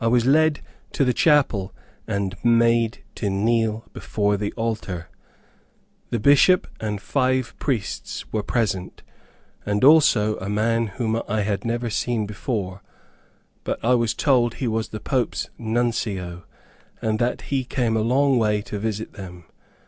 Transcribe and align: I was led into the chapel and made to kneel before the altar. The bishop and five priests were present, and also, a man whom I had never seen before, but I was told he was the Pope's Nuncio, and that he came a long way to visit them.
I 0.00 0.06
was 0.06 0.24
led 0.24 0.60
into 0.86 1.04
the 1.04 1.12
chapel 1.12 1.74
and 2.06 2.36
made 2.44 3.02
to 3.16 3.28
kneel 3.28 3.86
before 3.92 4.36
the 4.36 4.52
altar. 4.52 5.08
The 6.10 6.20
bishop 6.20 6.68
and 6.80 7.00
five 7.00 7.58
priests 7.58 8.32
were 8.32 8.44
present, 8.44 9.02
and 9.66 9.82
also, 9.82 10.36
a 10.38 10.48
man 10.48 10.86
whom 10.86 11.20
I 11.26 11.40
had 11.40 11.64
never 11.64 11.90
seen 11.90 12.24
before, 12.24 12.84
but 13.64 13.84
I 13.84 13.96
was 13.96 14.14
told 14.14 14.54
he 14.54 14.68
was 14.68 14.90
the 14.90 15.00
Pope's 15.00 15.50
Nuncio, 15.58 16.44
and 17.02 17.18
that 17.18 17.40
he 17.50 17.64
came 17.64 17.96
a 17.96 18.00
long 18.02 18.38
way 18.38 18.62
to 18.62 18.78
visit 18.78 19.14
them. 19.14 19.42